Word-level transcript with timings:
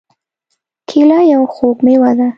کېله 0.89 1.19
یو 1.31 1.41
خوږ 1.53 1.77
مېوه 1.85 2.11
ده. 2.17 2.27